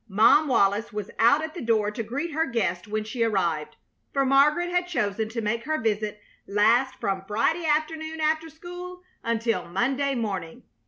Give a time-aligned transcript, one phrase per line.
[0.07, 3.75] Mom Wallis was out at the door to greet her guest when she arrived,
[4.11, 9.67] for Margaret had chosen to make her visit last from Friday afternoon after school, until
[9.69, 10.63] Monday morning.